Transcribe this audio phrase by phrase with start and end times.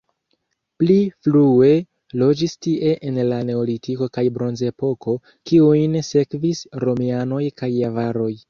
[0.83, 0.93] Pli
[1.27, 1.67] frue
[2.21, 5.17] loĝis tie en la neolitiko kaj bronzepoko,
[5.51, 8.33] kiujn sekvis romianoj kaj avaroj.